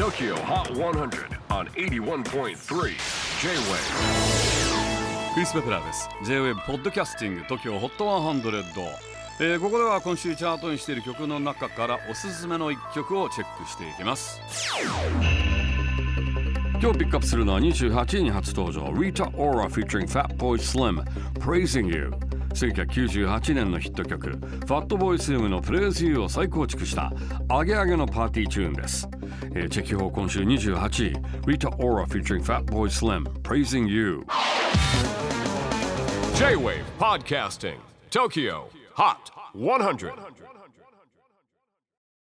[0.00, 2.54] TOKYO HOT 100 on 81.3 J-WAVE
[5.34, 6.08] クリス・ベプラーです。
[6.24, 8.40] J-WAVE ポッドキャスティング TOKYO HOT 100、
[9.40, 14.40] えーここでは今週チャートにしている曲の中からおすすめの一曲をチェックしていきます。
[16.80, 18.86] 今日ピックアップするのは28位に初登場。
[18.86, 21.04] Rita Ora featuring Fatboy Slim
[21.34, 22.10] Praising You
[22.50, 24.30] 1998年のヒット曲
[24.66, 27.12] Fatboy Slim のプレイズユーを再構築した
[27.48, 29.08] アゲアゲのパーティーチューンです、
[29.54, 31.14] えーチェキホー今週28位
[31.46, 34.24] Rita Ora featuring Fatboy Slim Praising You
[36.36, 37.76] J-WAVE PODCASTING
[38.10, 38.64] TOKYO
[38.94, 40.12] HOT 100